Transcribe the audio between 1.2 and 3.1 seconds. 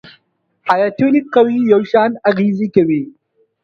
قوې یو شان اغیزې کوي؟